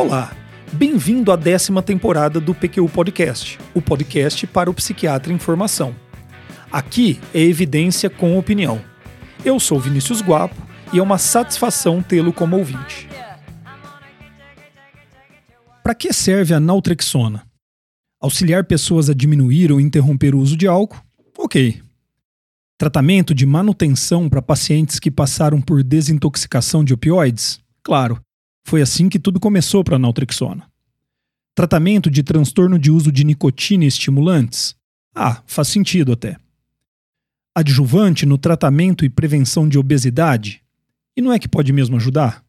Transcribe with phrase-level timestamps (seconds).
[0.00, 0.34] Olá,
[0.72, 5.94] bem-vindo à décima temporada do PQ Podcast, o podcast para o psiquiatra em formação.
[6.72, 8.80] Aqui é evidência com opinião.
[9.44, 10.56] Eu sou Vinícius Guapo
[10.90, 13.10] e é uma satisfação tê-lo como ouvinte.
[15.82, 17.46] Para que serve a naltrexona?
[18.18, 21.04] Auxiliar pessoas a diminuir ou interromper o uso de álcool?
[21.36, 21.78] Ok.
[22.78, 27.60] Tratamento de manutenção para pacientes que passaram por desintoxicação de opioides?
[27.82, 28.18] Claro.
[28.64, 30.70] Foi assim que tudo começou para a naltrexona.
[31.54, 34.74] Tratamento de transtorno de uso de nicotina e estimulantes?
[35.14, 36.36] Ah, faz sentido até.
[37.54, 40.62] Adjuvante no tratamento e prevenção de obesidade?
[41.16, 42.44] E não é que pode mesmo ajudar?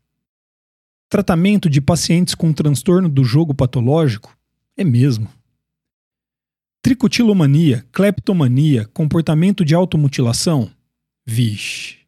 [1.10, 4.38] Tratamento de pacientes com transtorno do jogo patológico?
[4.78, 5.28] É mesmo.
[6.82, 10.72] Tricotilomania, cleptomania, comportamento de automutilação?
[11.26, 12.01] Vixe.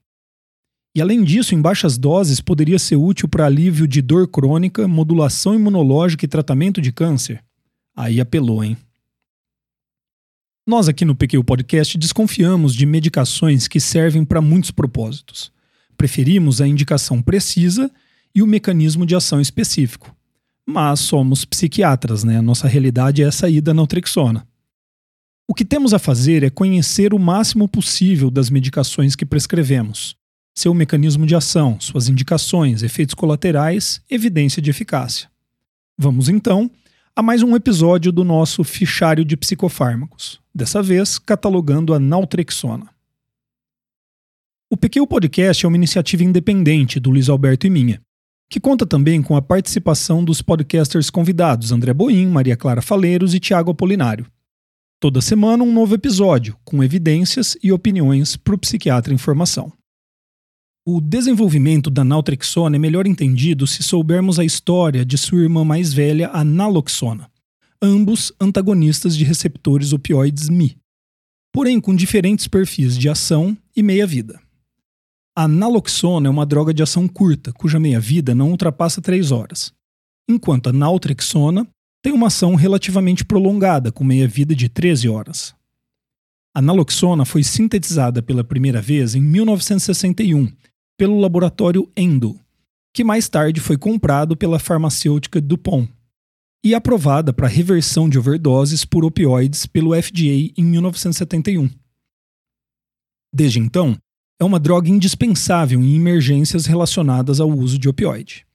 [0.96, 5.56] E além disso, em baixas doses, poderia ser útil para alívio de dor crônica, modulação
[5.56, 7.44] imunológica e tratamento de câncer.
[7.96, 8.78] Aí apelou, hein?
[10.68, 15.52] Nós aqui no PQ Podcast desconfiamos de medicações que servem para muitos propósitos.
[15.98, 17.92] Preferimos a indicação precisa
[18.34, 20.16] e o mecanismo de ação específico.
[20.66, 22.40] Mas somos psiquiatras, né?
[22.40, 24.48] Nossa realidade é a saída naltrexona.
[25.48, 30.16] O que temos a fazer é conhecer o máximo possível das medicações que prescrevemos
[30.54, 35.30] seu mecanismo de ação, suas indicações, efeitos colaterais, evidência de eficácia.
[35.98, 36.70] Vamos então
[37.16, 42.90] a mais um episódio do nosso fichário de psicofármacos, dessa vez catalogando a naltrexona.
[44.72, 48.02] O PQ Podcast é uma iniciativa independente do Luiz Alberto e minha,
[48.50, 53.40] que conta também com a participação dos podcasters convidados André Boim, Maria Clara Faleiros e
[53.40, 54.26] Tiago Apolinário.
[55.00, 59.72] Toda semana um novo episódio, com evidências e opiniões para o psiquiatra em formação.
[60.86, 65.94] O desenvolvimento da naltrexona é melhor entendido se soubermos a história de sua irmã mais
[65.94, 67.32] velha, a naloxona,
[67.82, 70.78] ambos antagonistas de receptores opioides Mi,
[71.54, 74.42] porém com diferentes perfis de ação e meia-vida.
[75.34, 79.74] A naloxona é uma droga de ação curta, cuja meia-vida não ultrapassa 3 horas,
[80.30, 81.66] enquanto a naltrexona
[82.04, 85.56] tem uma ação relativamente prolongada, com meia-vida de 13 horas.
[86.54, 90.52] A naloxona foi sintetizada pela primeira vez em 1961
[91.04, 92.40] pelo laboratório Endo,
[92.94, 95.92] que mais tarde foi comprado pela farmacêutica DuPont
[96.64, 101.70] e aprovada para reversão de overdoses por opioides pelo FDA em 1971.
[103.34, 103.98] Desde então,
[104.40, 108.48] é uma droga indispensável em emergências relacionadas ao uso de opioide.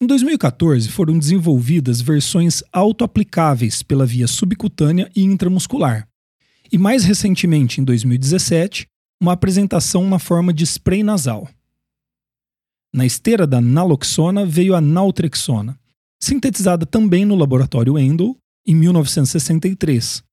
[0.00, 6.06] Em 2014, foram desenvolvidas versões autoaplicáveis pela via subcutânea e intramuscular.
[6.70, 8.86] E mais recentemente, em 2017,
[9.22, 11.48] uma apresentação na forma de spray nasal.
[12.92, 15.78] Na esteira da naloxona veio a naltrexona,
[16.20, 20.24] sintetizada também no laboratório Endo em 1963,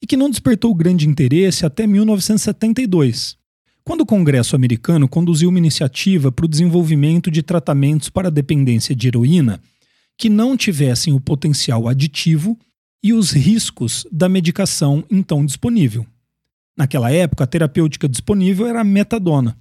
[0.00, 3.36] e que não despertou grande interesse até 1972,
[3.82, 9.08] quando o Congresso americano conduziu uma iniciativa para o desenvolvimento de tratamentos para dependência de
[9.08, 9.60] heroína
[10.16, 12.56] que não tivessem o potencial aditivo
[13.02, 16.06] e os riscos da medicação então disponível.
[16.76, 19.58] Naquela época, a terapêutica disponível era a metadona,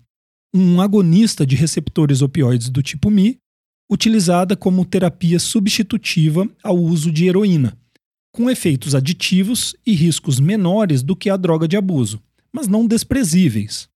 [0.53, 3.37] um agonista de receptores opioides do tipo Mi,
[3.89, 7.77] utilizada como terapia substitutiva ao uso de heroína,
[8.33, 12.21] com efeitos aditivos e riscos menores do que a droga de abuso,
[12.53, 13.87] mas não desprezíveis.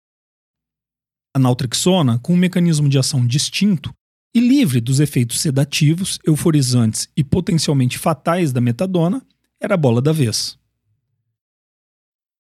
[1.34, 3.94] A naltrexona, com um mecanismo de ação distinto
[4.36, 9.26] e livre dos efeitos sedativos, euforizantes e potencialmente fatais da metadona,
[9.62, 10.59] era a bola da vez.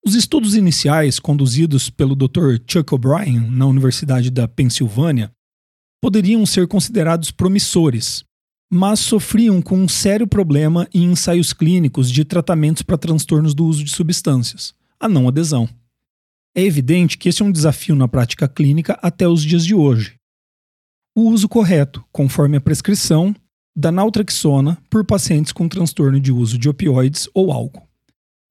[0.05, 2.55] Os estudos iniciais conduzidos pelo Dr.
[2.65, 5.29] Chuck O'Brien na Universidade da Pensilvânia
[6.01, 8.23] poderiam ser considerados promissores,
[8.71, 13.83] mas sofriam com um sério problema em ensaios clínicos de tratamentos para transtornos do uso
[13.83, 15.67] de substâncias, a não adesão.
[16.55, 20.15] É evidente que esse é um desafio na prática clínica até os dias de hoje.
[21.15, 23.35] O uso correto, conforme a prescrição,
[23.75, 27.88] da naltrexona por pacientes com transtorno de uso de opioides ou álcool.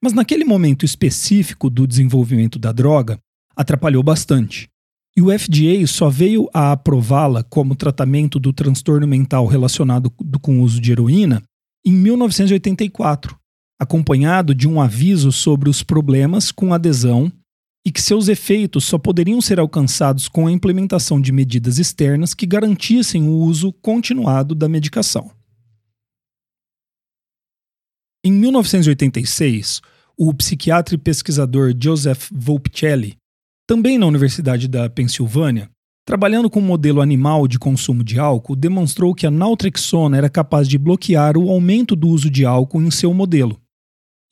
[0.02, 3.18] Mas naquele momento específico do desenvolvimento da droga,
[3.56, 4.68] atrapalhou bastante.
[5.16, 10.10] E o FDA só veio a aprová-la como tratamento do transtorno mental relacionado
[10.40, 11.42] com o uso de heroína
[11.84, 13.36] em 1984,
[13.80, 17.32] acompanhado de um aviso sobre os problemas com adesão
[17.84, 22.46] e que seus efeitos só poderiam ser alcançados com a implementação de medidas externas que
[22.46, 25.30] garantissem o uso continuado da medicação.
[28.24, 29.80] Em 1986,
[30.16, 33.16] o psiquiatra e pesquisador Joseph Volpicelli,
[33.64, 35.70] também na Universidade da Pensilvânia,
[36.04, 40.66] trabalhando com um modelo animal de consumo de álcool, demonstrou que a naltrexona era capaz
[40.66, 43.60] de bloquear o aumento do uso de álcool em seu modelo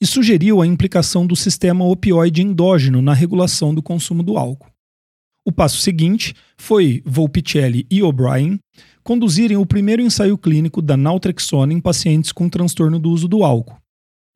[0.03, 4.71] e sugeriu a implicação do sistema opioide endógeno na regulação do consumo do álcool.
[5.45, 8.59] O passo seguinte foi Volpicelli e O'Brien
[9.07, 13.81] conduzirem o primeiro ensaio clínico da naltrexona em pacientes com transtorno do uso do álcool,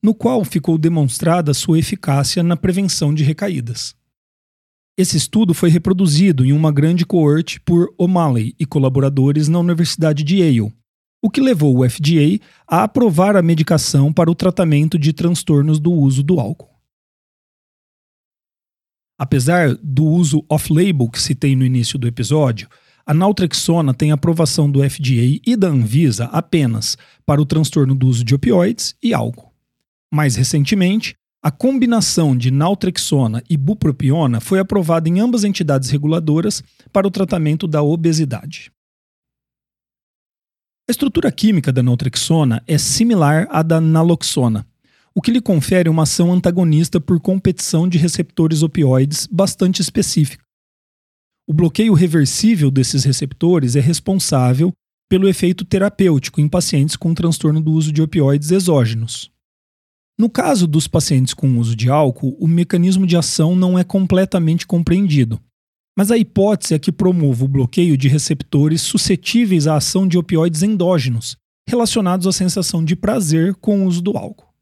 [0.00, 3.96] no qual ficou demonstrada sua eficácia na prevenção de recaídas.
[4.96, 10.36] Esse estudo foi reproduzido em uma grande coorte por O'Malley e colaboradores na Universidade de
[10.36, 10.72] Yale,
[11.20, 15.90] o que levou o FDA a aprovar a medicação para o tratamento de transtornos do
[15.90, 16.70] uso do álcool.
[19.18, 22.68] Apesar do uso off-label que citei no início do episódio,
[23.04, 28.24] a naltrexona tem aprovação do FDA e da Anvisa apenas para o transtorno do uso
[28.24, 29.52] de opioides e álcool.
[30.12, 36.62] Mais recentemente, a combinação de naltrexona e bupropiona foi aprovada em ambas entidades reguladoras
[36.92, 38.70] para o tratamento da obesidade.
[40.86, 44.66] A estrutura química da naltrexona é similar à da naloxona,
[45.14, 50.44] o que lhe confere uma ação antagonista por competição de receptores opioides bastante específica.
[51.50, 54.72] O bloqueio reversível desses receptores é responsável
[55.10, 59.32] pelo efeito terapêutico em pacientes com transtorno do uso de opioides exógenos.
[60.16, 64.64] No caso dos pacientes com uso de álcool, o mecanismo de ação não é completamente
[64.64, 65.40] compreendido.
[65.98, 70.62] Mas a hipótese é que promova o bloqueio de receptores suscetíveis à ação de opioides
[70.62, 71.36] endógenos,
[71.68, 74.54] relacionados à sensação de prazer com o uso do álcool.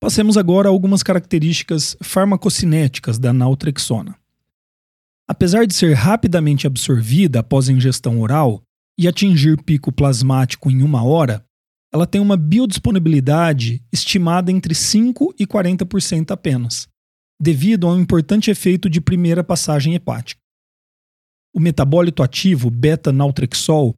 [0.00, 4.21] Passemos agora a algumas características farmacocinéticas da naltrexona.
[5.28, 8.62] Apesar de ser rapidamente absorvida após a ingestão oral
[8.98, 11.44] e atingir pico plasmático em uma hora,
[11.92, 16.88] ela tem uma biodisponibilidade estimada entre 5% e 40% apenas,
[17.40, 20.40] devido a um importante efeito de primeira passagem hepática.
[21.54, 23.94] O metabólito ativo beta-naltrexol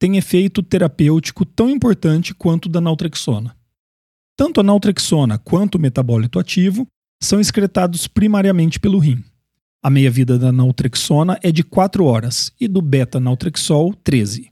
[0.00, 3.56] tem efeito terapêutico tão importante quanto o da naltrexona.
[4.36, 6.86] Tanto a naltrexona quanto o metabólito ativo
[7.22, 9.22] são excretados primariamente pelo rim.
[9.86, 14.50] A meia-vida da naltrexona é de 4 horas e do beta-naltrexol 13.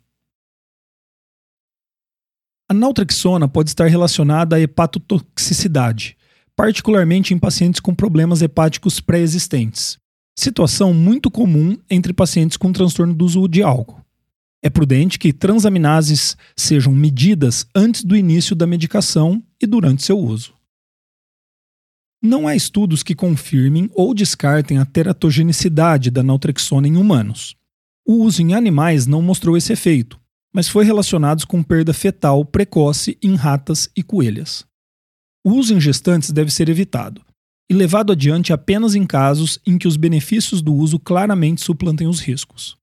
[2.69, 6.19] A naltrexona pode estar relacionada à hepatotoxicidade,
[6.55, 9.97] particularmente em pacientes com problemas hepáticos pré-existentes,
[10.39, 14.05] situação muito comum entre pacientes com transtorno do uso de álcool.
[14.63, 20.53] É prudente que transaminases sejam medidas antes do início da medicação e durante seu uso.
[22.25, 27.57] Não há estudos que confirmem ou descartem a teratogenicidade da naltrexona em humanos.
[28.07, 30.21] O uso em animais não mostrou esse efeito,
[30.55, 34.65] mas foi relacionado com perda fetal precoce em ratas e coelhas.
[35.45, 37.21] O uso em gestantes deve ser evitado
[37.69, 42.21] e levado adiante apenas em casos em que os benefícios do uso claramente suplantem os
[42.21, 42.77] riscos.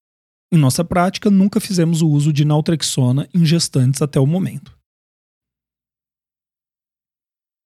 [0.51, 4.78] Em nossa prática, nunca fizemos o uso de naltrexona em gestantes até o momento.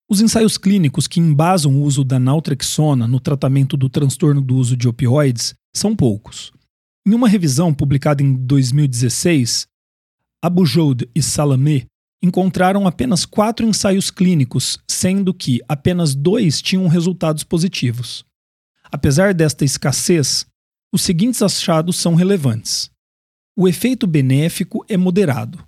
[0.08, 4.76] Os ensaios clínicos que embasam o uso da naltrexona no tratamento do transtorno do uso
[4.76, 6.52] de opioides são poucos.
[7.06, 9.66] Em uma revisão publicada em 2016,
[10.42, 11.86] Abujoud e Salamé
[12.22, 18.24] encontraram apenas quatro ensaios clínicos, sendo que apenas dois tinham resultados positivos.
[18.90, 20.46] Apesar desta escassez,
[20.92, 22.90] os seguintes achados são relevantes.
[23.56, 25.66] O efeito benéfico é moderado.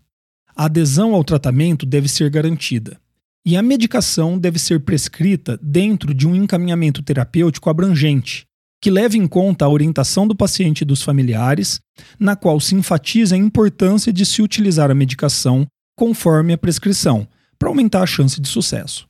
[0.55, 3.00] A adesão ao tratamento deve ser garantida.
[3.47, 8.45] E a medicação deve ser prescrita dentro de um encaminhamento terapêutico abrangente,
[8.83, 11.79] que leve em conta a orientação do paciente e dos familiares,
[12.19, 15.65] na qual se enfatiza a importância de se utilizar a medicação
[15.97, 19.09] conforme a prescrição, para aumentar a chance de sucesso.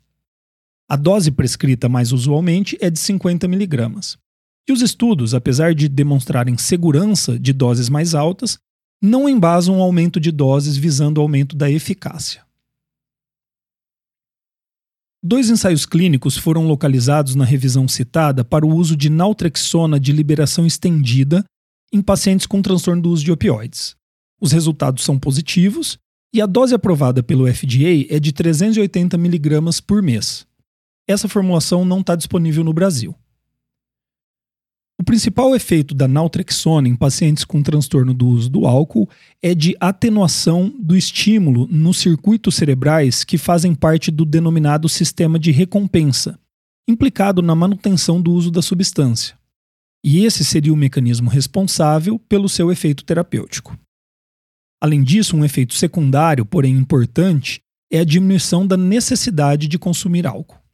[0.86, 4.18] A dose prescrita mais usualmente é de 50 mg.
[4.68, 8.58] E os estudos, apesar de demonstrarem segurança de doses mais altas,
[9.02, 12.45] não embasam o aumento de doses visando o aumento da eficácia.
[15.28, 20.64] Dois ensaios clínicos foram localizados na revisão citada para o uso de naltrexona de liberação
[20.64, 21.44] estendida
[21.92, 23.96] em pacientes com transtorno do uso de opioides.
[24.40, 25.98] Os resultados são positivos
[26.32, 30.46] e a dose aprovada pelo FDA é de 380 mg por mês.
[31.08, 33.12] Essa formulação não está disponível no Brasil.
[35.06, 39.08] Principal efeito da naltrexona em pacientes com transtorno do uso do álcool
[39.40, 45.52] é de atenuação do estímulo nos circuitos cerebrais que fazem parte do denominado sistema de
[45.52, 46.36] recompensa,
[46.88, 49.38] implicado na manutenção do uso da substância.
[50.04, 53.78] E esse seria o mecanismo responsável pelo seu efeito terapêutico.
[54.82, 57.60] Além disso, um efeito secundário, porém importante,
[57.92, 60.65] é a diminuição da necessidade de consumir álcool.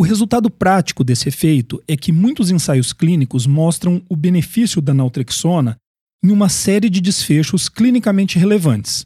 [0.00, 5.76] O resultado prático desse efeito é que muitos ensaios clínicos mostram o benefício da naltrexona
[6.22, 9.04] em uma série de desfechos clinicamente relevantes,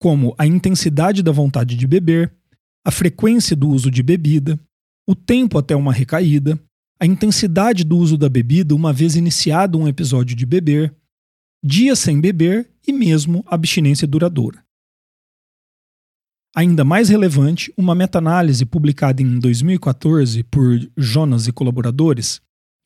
[0.00, 2.34] como a intensidade da vontade de beber,
[2.84, 4.58] a frequência do uso de bebida,
[5.08, 6.58] o tempo até uma recaída,
[6.98, 10.92] a intensidade do uso da bebida uma vez iniciado um episódio de beber,
[11.62, 14.64] dias sem beber e mesmo abstinência duradoura.
[16.54, 22.40] Ainda mais relevante, uma meta-análise publicada em 2014 por Jonas e colaboradores,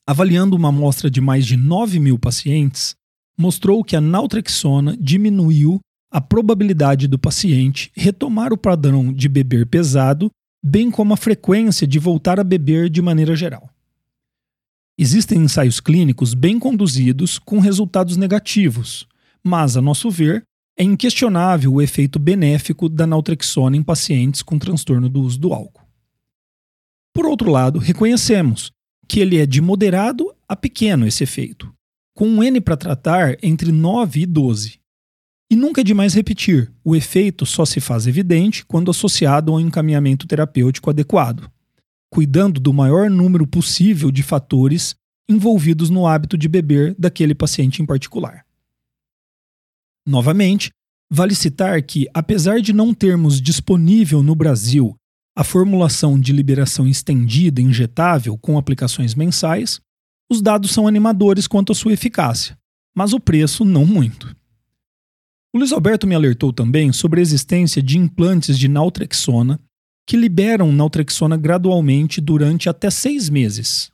[0.07, 2.95] avaliando uma amostra de mais de 9 mil pacientes,
[3.39, 10.31] mostrou que a naltrexona diminuiu a probabilidade do paciente retomar o padrão de beber pesado,
[10.65, 13.69] bem como a frequência de voltar a beber de maneira geral.
[14.97, 19.07] Existem ensaios clínicos bem conduzidos com resultados negativos,
[19.45, 20.43] mas, a nosso ver,
[20.79, 25.83] é inquestionável o efeito benéfico da naltrexona em pacientes com transtorno do uso do álcool.
[27.13, 28.71] Por outro lado, reconhecemos
[29.09, 31.75] que ele é de moderado a pequeno esse efeito,
[32.15, 34.79] com um N para tratar entre 9 e 12.
[35.51, 39.61] E nunca é demais repetir, o efeito só se faz evidente quando associado a um
[39.61, 41.51] encaminhamento terapêutico adequado,
[42.09, 44.95] cuidando do maior número possível de fatores
[45.29, 48.48] envolvidos no hábito de beber daquele paciente em particular.
[50.09, 50.71] Novamente,
[51.13, 54.97] vale citar que, apesar de não termos disponível no Brasil
[55.37, 59.79] a formulação de liberação estendida injetável com aplicações mensais,
[60.31, 62.57] os dados são animadores quanto à sua eficácia,
[62.97, 64.35] mas o preço não muito.
[65.55, 69.61] O Luiz Alberto me alertou também sobre a existência de implantes de naltrexona
[70.07, 73.93] que liberam naltrexona gradualmente durante até seis meses.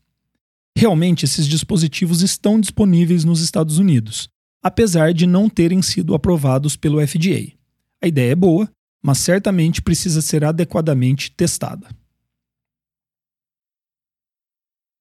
[0.78, 4.28] Realmente, esses dispositivos estão disponíveis nos Estados Unidos,
[4.64, 7.52] apesar de não terem sido aprovados pelo FDA.
[8.02, 8.70] A ideia é boa,
[9.04, 11.86] mas certamente precisa ser adequadamente testada.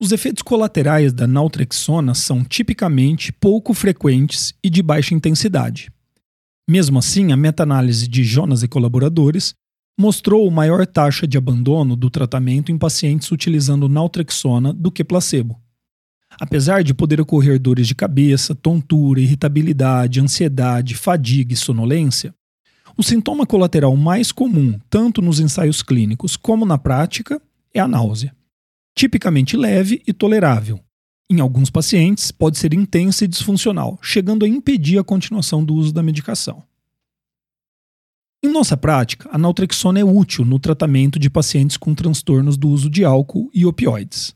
[0.02, 5.90] Os efeitos colaterais da naltrexona são tipicamente pouco frequentes e de baixa intensidade.
[6.70, 9.54] Mesmo assim, a meta-análise de Jonas e colaboradores
[9.98, 15.63] mostrou maior taxa de abandono do tratamento em pacientes utilizando naltrexona do que placebo.
[16.40, 22.34] Apesar de poder ocorrer dores de cabeça, tontura, irritabilidade, ansiedade, fadiga e sonolência,
[22.98, 27.42] o sintoma colateral mais comum, tanto nos ensaios clínicos como na prática,
[27.74, 28.36] é a náusea.
[28.96, 30.80] Tipicamente leve e tolerável.
[31.30, 35.92] Em alguns pacientes, pode ser intensa e disfuncional, chegando a impedir a continuação do uso
[35.92, 36.64] da medicação.
[38.44, 42.90] Em nossa prática, a naltrexona é útil no tratamento de pacientes com transtornos do uso
[42.90, 44.36] de álcool e opioides.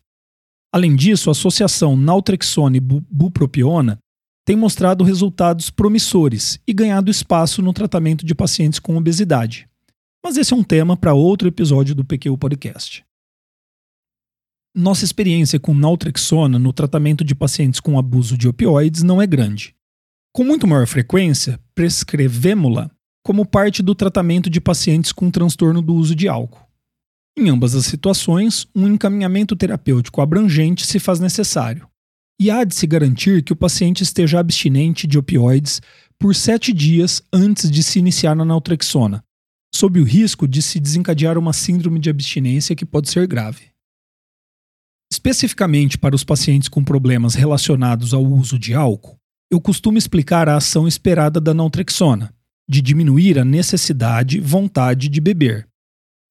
[0.73, 3.97] Além disso, a associação naltrexona e bupropiona
[4.45, 9.67] tem mostrado resultados promissores e ganhado espaço no tratamento de pacientes com obesidade.
[10.23, 13.05] Mas esse é um tema para outro episódio do PQ Podcast.
[14.75, 19.75] Nossa experiência com naltrexona no tratamento de pacientes com abuso de opioides não é grande.
[20.33, 22.91] Com muito maior frequência, prescrevemos-la
[23.25, 26.66] como parte do tratamento de pacientes com transtorno do uso de álcool.
[27.39, 31.87] Em ambas as situações, um encaminhamento terapêutico abrangente se faz necessário.
[32.41, 35.79] E há de se garantir que o paciente esteja abstinente de opioides
[36.17, 39.23] por sete dias antes de se iniciar na naltrexona,
[39.73, 43.67] sob o risco de se desencadear uma síndrome de abstinência que pode ser grave.
[45.11, 49.15] Especificamente para os pacientes com problemas relacionados ao uso de álcool,
[49.51, 52.33] eu costumo explicar a ação esperada da naltrexona,
[52.67, 55.67] de diminuir a necessidade, vontade de beber,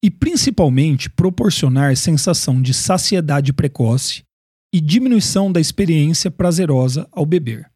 [0.07, 4.23] e principalmente proporcionar sensação de saciedade precoce
[4.71, 7.69] e diminuição da experiência prazerosa ao beber.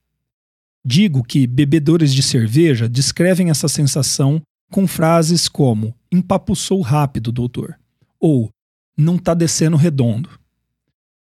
[0.85, 7.77] Digo que bebedores de cerveja descrevem essa sensação com frases como empapuçou rápido, doutor,
[8.17, 8.49] ou
[8.97, 10.29] não tá descendo redondo.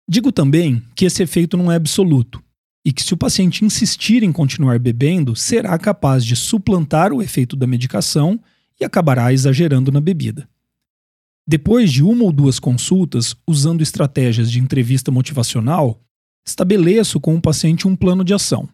[0.08, 2.42] Digo também que esse efeito não é absoluto
[2.82, 7.54] e que se o paciente insistir em continuar bebendo, será capaz de suplantar o efeito
[7.54, 8.40] da medicação
[8.80, 10.48] e acabará exagerando na bebida.
[11.48, 16.00] Depois de uma ou duas consultas, usando estratégias de entrevista motivacional,
[16.44, 18.68] estabeleço com o paciente um plano de ação.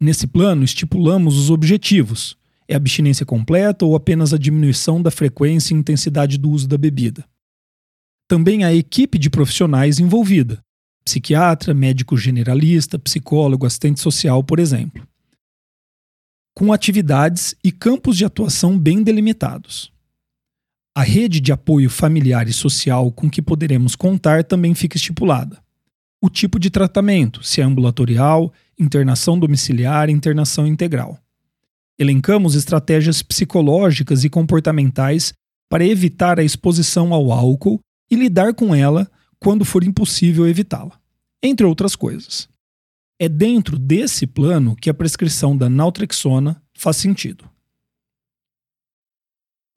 [0.00, 2.34] Nesse plano, estipulamos os objetivos:
[2.66, 7.28] é abstinência completa ou apenas a diminuição da frequência e intensidade do uso da bebida.
[8.26, 10.62] Também a equipe de profissionais envolvida:
[11.04, 15.06] psiquiatra, médico generalista, psicólogo, assistente social, por exemplo.
[16.54, 19.92] Com atividades e campos de atuação bem delimitados.
[20.98, 25.62] A rede de apoio familiar e social com que poderemos contar também fica estipulada.
[26.20, 31.16] O tipo de tratamento, se é ambulatorial, internação domiciliar, internação integral.
[31.96, 35.32] Elencamos estratégias psicológicas e comportamentais
[35.70, 37.78] para evitar a exposição ao álcool
[38.10, 40.98] e lidar com ela quando for impossível evitá-la,
[41.40, 42.48] entre outras coisas.
[43.20, 47.48] É dentro desse plano que a prescrição da naltrexona faz sentido.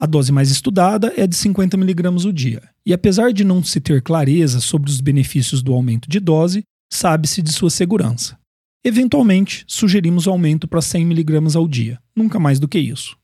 [0.02, 3.80] A dose mais estudada é de 50 mg o dia, e apesar de não se
[3.80, 8.36] ter clareza sobre os benefícios do aumento de dose, sabe-se de sua segurança.
[8.84, 13.16] Eventualmente, sugerimos o aumento para 100 mg ao dia, nunca mais do que isso.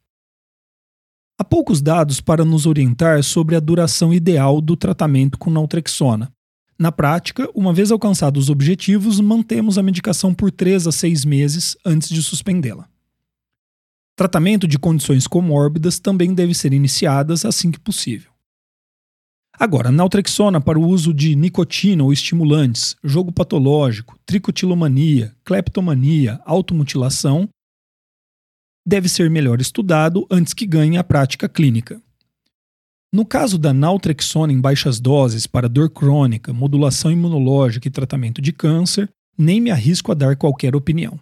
[1.36, 6.30] Há poucos dados para nos orientar sobre a duração ideal do tratamento com naltrexona.
[6.78, 11.76] Na prática, uma vez alcançados os objetivos, mantemos a medicação por 3 a 6 meses
[11.84, 12.88] antes de suspendê-la.
[14.18, 18.32] Tratamento de condições comórbidas também deve ser iniciadas assim que possível.
[19.56, 27.48] Agora, naltrexona para o uso de nicotina ou estimulantes, jogo patológico, tricotilomania, cleptomania, automutilação,
[28.84, 32.02] deve ser melhor estudado antes que ganhe a prática clínica.
[33.12, 38.52] No caso da naltrexona em baixas doses para dor crônica, modulação imunológica e tratamento de
[38.52, 39.08] câncer,
[39.38, 41.20] nem me arrisco a dar qualquer opinião.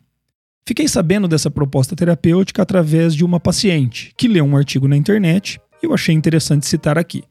[0.67, 5.61] Fiquei sabendo dessa proposta terapêutica através de uma paciente que leu um artigo na internet
[5.81, 7.23] e eu achei interessante citar aqui.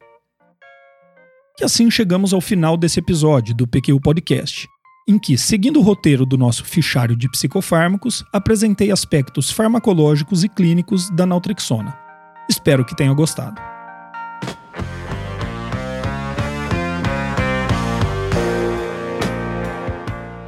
[1.60, 4.66] E assim chegamos ao final desse episódio do PQ Podcast,
[5.06, 11.10] em que, seguindo o roteiro do nosso fichário de psicofármacos, apresentei aspectos farmacológicos e clínicos
[11.10, 11.96] da naltrexona.
[12.48, 13.75] Espero que tenha gostado.